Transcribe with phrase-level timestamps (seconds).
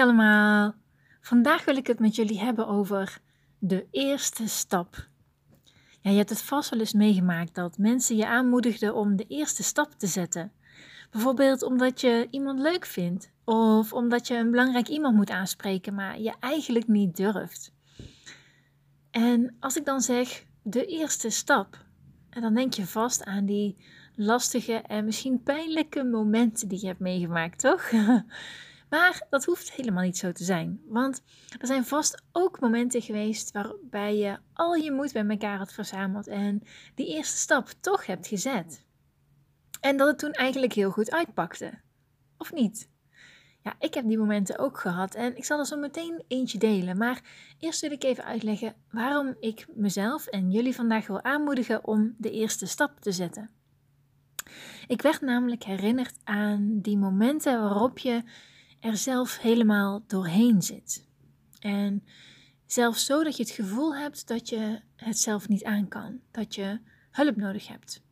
[0.00, 0.74] Allemaal!
[1.20, 3.20] Vandaag wil ik het met jullie hebben over
[3.58, 5.08] de eerste stap.
[6.00, 9.62] Ja, je hebt het vast wel eens meegemaakt dat mensen je aanmoedigden om de eerste
[9.62, 10.52] stap te zetten.
[11.10, 16.20] Bijvoorbeeld omdat je iemand leuk vindt of omdat je een belangrijk iemand moet aanspreken, maar
[16.20, 17.72] je eigenlijk niet durft.
[19.10, 21.84] En als ik dan zeg de eerste stap,
[22.30, 23.76] dan denk je vast aan die
[24.14, 27.90] lastige en misschien pijnlijke momenten die je hebt meegemaakt, toch?
[28.90, 30.80] Maar dat hoeft helemaal niet zo te zijn.
[30.86, 31.22] Want
[31.58, 36.26] er zijn vast ook momenten geweest waarbij je al je moed bij elkaar had verzameld
[36.26, 36.62] en
[36.94, 38.86] die eerste stap toch hebt gezet.
[39.80, 41.80] En dat het toen eigenlijk heel goed uitpakte.
[42.38, 42.88] Of niet?
[43.62, 46.96] Ja, ik heb die momenten ook gehad en ik zal er zo meteen eentje delen.
[46.96, 47.22] Maar
[47.58, 52.30] eerst wil ik even uitleggen waarom ik mezelf en jullie vandaag wil aanmoedigen om de
[52.30, 53.50] eerste stap te zetten.
[54.86, 58.22] Ik werd namelijk herinnerd aan die momenten waarop je
[58.80, 61.06] er zelf helemaal doorheen zit.
[61.60, 62.04] En
[62.66, 66.54] zelfs zo dat je het gevoel hebt dat je het zelf niet aan kan, dat
[66.54, 68.02] je hulp nodig hebt.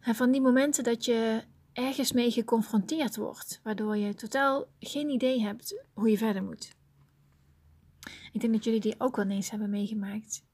[0.00, 5.40] En van die momenten dat je ergens mee geconfronteerd wordt, waardoor je totaal geen idee
[5.40, 6.76] hebt hoe je verder moet.
[8.32, 10.44] Ik denk dat jullie die ook wel eens hebben meegemaakt.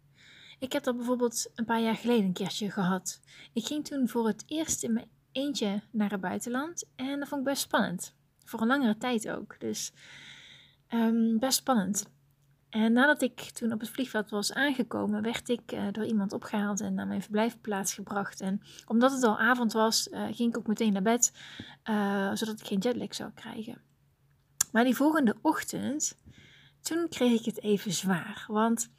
[0.58, 3.20] Ik heb dat bijvoorbeeld een paar jaar geleden een keertje gehad.
[3.52, 7.41] Ik ging toen voor het eerst in mijn eentje naar het buitenland en dat vond
[7.41, 8.14] ik best spannend.
[8.45, 9.61] Voor een langere tijd ook.
[9.61, 9.92] Dus
[10.89, 12.12] um, best spannend.
[12.75, 16.81] En nadat ik toen op het vliegveld was aangekomen, werd ik uh, door iemand opgehaald
[16.81, 18.41] en naar mijn verblijfplaats gebracht.
[18.41, 21.33] En omdat het al avond was, uh, ging ik ook meteen naar bed,
[21.91, 23.83] uh, zodat ik geen jetlag zou krijgen.
[24.72, 26.19] Maar die volgende ochtend,
[26.81, 28.45] toen kreeg ik het even zwaar.
[28.48, 28.91] Want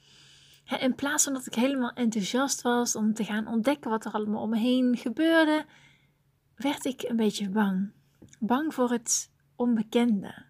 [0.63, 4.11] hè, in plaats van dat ik helemaal enthousiast was om te gaan ontdekken wat er
[4.11, 5.65] allemaal om me heen gebeurde,
[6.55, 7.91] werd ik een beetje bang.
[8.39, 10.45] Bang voor het onbekende.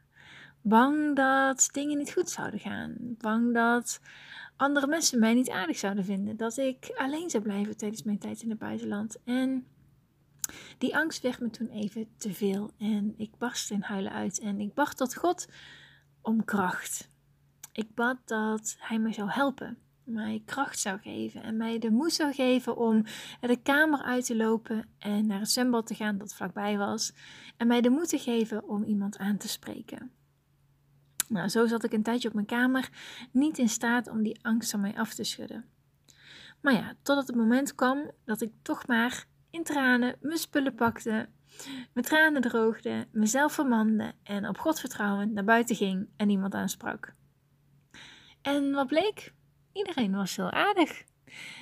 [0.61, 2.95] Bang dat dingen niet goed zouden gaan.
[2.99, 3.99] Bang dat
[4.55, 6.37] andere mensen mij niet aardig zouden vinden.
[6.37, 9.17] Dat ik alleen zou blijven tijdens mijn tijd in het buitenland.
[9.23, 9.67] En
[10.77, 12.71] die angst werd me toen even te veel.
[12.77, 14.39] En ik barstte in huilen uit.
[14.39, 15.47] En ik bad tot God
[16.21, 17.09] om kracht.
[17.71, 19.77] Ik bad dat Hij me zou helpen.
[20.05, 21.43] Mij kracht zou geven.
[21.43, 23.03] En mij de moed zou geven om
[23.39, 24.89] de kamer uit te lopen.
[24.99, 27.13] En naar het zwembad te gaan dat vlakbij was.
[27.57, 30.11] En mij de moed te geven om iemand aan te spreken.
[31.29, 32.89] Nou, zo zat ik een tijdje op mijn kamer,
[33.31, 35.65] niet in staat om die angst van mij af te schudden.
[36.61, 41.29] Maar ja, totdat het moment kwam dat ik toch maar in tranen mijn spullen pakte,
[41.93, 47.13] mijn tranen droogde, mezelf vermande en op God vertrouwend naar buiten ging en iemand aansprak.
[48.41, 49.33] En wat bleek?
[49.75, 51.03] Iedereen was heel aardig.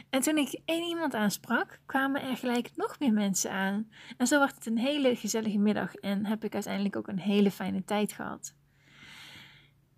[0.09, 3.89] En toen ik één iemand aansprak, kwamen er gelijk nog meer mensen aan.
[4.17, 7.51] En zo werd het een hele gezellige middag en heb ik uiteindelijk ook een hele
[7.51, 8.55] fijne tijd gehad.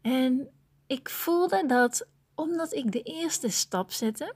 [0.01, 0.47] En
[0.87, 4.35] ik voelde dat omdat ik de eerste stap zette,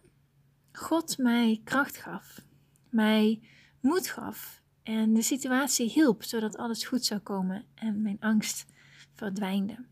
[0.72, 2.42] God mij kracht gaf,
[2.90, 3.42] mij
[3.82, 8.66] moed gaf en de situatie hielp zodat alles goed zou komen en mijn angst
[9.14, 9.86] verdwijnde.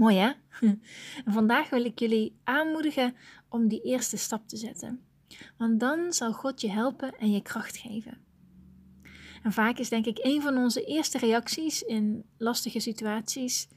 [0.00, 0.30] Mooi hè?
[1.24, 3.16] En vandaag wil ik jullie aanmoedigen
[3.48, 5.00] om die eerste stap te zetten.
[5.58, 8.18] Want dan zal God je helpen en je kracht geven.
[9.42, 13.68] En vaak is denk ik een van onze eerste reacties in lastige situaties: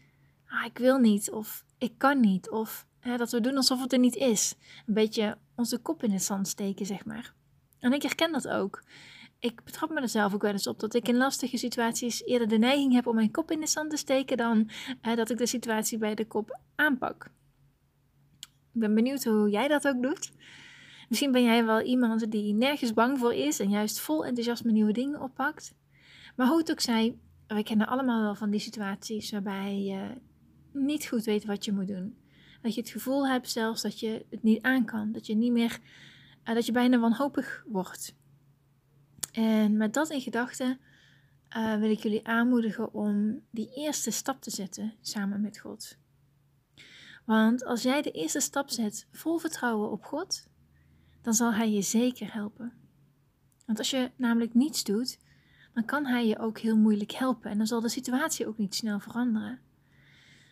[0.46, 3.94] ah, ik wil niet, of ik kan niet, of hè, dat we doen alsof het
[3.94, 4.56] er niet is.
[4.86, 7.34] Een beetje onze kop in het zand steken, zeg maar.
[7.80, 8.84] En ik herken dat ook
[9.44, 12.48] ik betrap me er zelf ook wel eens op dat ik in lastige situaties eerder
[12.48, 14.70] de neiging heb om mijn kop in de zand te steken dan
[15.02, 17.32] eh, dat ik de situatie bij de kop aanpak.
[18.74, 20.32] Ik ben benieuwd hoe jij dat ook doet.
[21.10, 24.92] Misschien ben jij wel iemand die nergens bang voor is en juist vol enthousiasme nieuwe
[24.94, 25.74] dingen oppakt.
[26.36, 27.18] Maar hoe het ook zij,
[27.48, 30.08] we kennen allemaal wel van die situaties waarbij je
[30.72, 32.18] niet goed weet wat je moet doen.
[32.62, 35.52] Dat je het gevoel hebt zelfs dat je het niet aan kan, dat je niet
[35.52, 35.80] meer,
[36.46, 38.22] uh, dat je bijna wanhopig wordt.
[39.34, 40.80] En met dat in gedachten
[41.58, 45.98] uh, wil ik jullie aanmoedigen om die eerste stap te zetten samen met God.
[47.26, 50.48] Want als jij de eerste stap zet vol vertrouwen op God,
[51.22, 52.74] dan zal Hij je zeker helpen.
[53.66, 55.20] Want als je namelijk niets doet,
[55.74, 58.76] dan kan Hij je ook heel moeilijk helpen en dan zal de situatie ook niet
[58.76, 59.60] snel veranderen.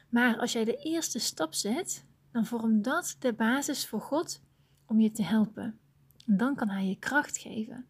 [0.10, 4.42] Maar als jij de eerste stap zet, dan vormt dat de basis voor God
[4.86, 5.80] om je te helpen.
[6.26, 7.86] En dan kan Hij je kracht geven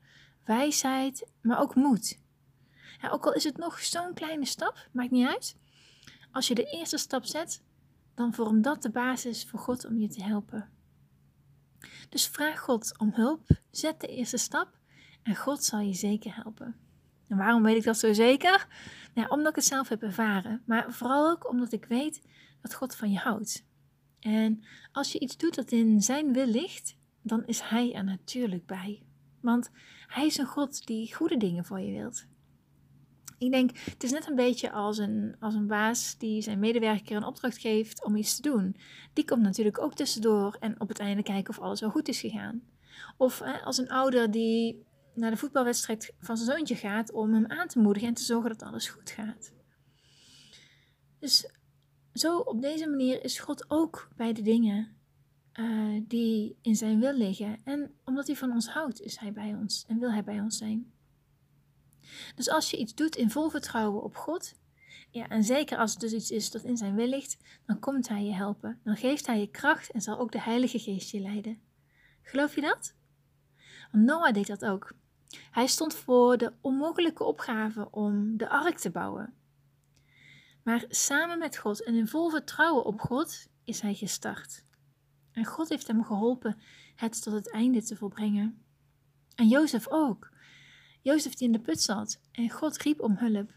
[0.51, 2.19] wijsheid, maar ook moed.
[3.01, 5.55] Ja, ook al is het nog zo'n kleine stap, maakt niet uit.
[6.31, 7.61] Als je de eerste stap zet,
[8.13, 10.69] dan vormt dat de basis voor God om je te helpen.
[12.09, 14.77] Dus vraag God om hulp, zet de eerste stap
[15.23, 16.75] en God zal je zeker helpen.
[17.27, 18.67] En waarom weet ik dat zo zeker?
[19.13, 22.21] Nou, omdat ik het zelf heb ervaren, maar vooral ook omdat ik weet
[22.61, 23.65] dat God van je houdt.
[24.19, 28.65] En als je iets doet dat in Zijn wil ligt, dan is Hij er natuurlijk
[28.65, 29.03] bij.
[29.41, 29.69] Want
[30.07, 32.25] Hij is een God die goede dingen voor je wilt.
[33.37, 37.15] Ik denk, het is net een beetje als een, als een baas die zijn medewerker
[37.15, 38.75] een opdracht geeft om iets te doen.
[39.13, 42.19] Die komt natuurlijk ook tussendoor en op het einde kijken of alles wel goed is
[42.19, 42.61] gegaan.
[43.17, 47.67] Of als een ouder die naar de voetbalwedstrijd van zijn zoontje gaat om hem aan
[47.67, 49.53] te moedigen en te zorgen dat alles goed gaat.
[51.19, 51.51] Dus
[52.13, 55.00] zo op deze manier is God ook bij de dingen
[55.53, 57.59] uh, die in zijn wil liggen.
[57.63, 60.57] En omdat hij van ons houdt, is hij bij ons en wil hij bij ons
[60.57, 60.91] zijn.
[62.35, 64.53] Dus als je iets doet in vol vertrouwen op God,
[65.11, 68.07] ja, en zeker als het dus iets is dat in zijn wil ligt, dan komt
[68.07, 68.79] hij je helpen.
[68.83, 71.61] Dan geeft hij je kracht en zal ook de Heilige Geest je leiden.
[72.21, 72.95] Geloof je dat?
[73.91, 74.93] Want Noah deed dat ook.
[75.51, 79.33] Hij stond voor de onmogelijke opgave om de ark te bouwen.
[80.63, 84.63] Maar samen met God en in vol vertrouwen op God is hij gestart.
[85.31, 86.57] En God heeft hem geholpen
[86.95, 88.63] het tot het einde te volbrengen.
[89.35, 90.31] En Jozef ook.
[91.01, 93.53] Jozef die in de put zat en God riep om hulp.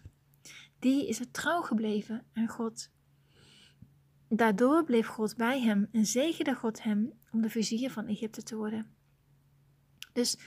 [0.78, 2.90] Die is er trouw gebleven aan God.
[4.28, 8.56] Daardoor bleef God bij hem en zegende God hem om de vizier van Egypte te
[8.56, 8.86] worden.
[10.12, 10.38] Dus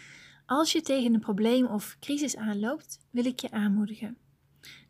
[0.45, 4.17] als je tegen een probleem of crisis aanloopt, wil ik je aanmoedigen.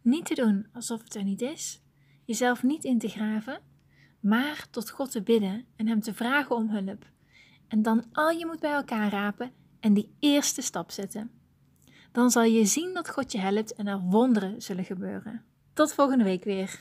[0.01, 1.81] Niet te doen alsof het er niet is,
[2.25, 3.61] jezelf niet in te graven,
[4.27, 7.05] maar tot God te bidden en Hem te vragen om hulp.
[7.67, 11.31] En dan al je moet bij elkaar rapen en die eerste stap zetten.
[12.11, 15.43] Dan zal je zien dat God je helpt en er wonderen zullen gebeuren.
[15.73, 16.79] Tot volgende week weer.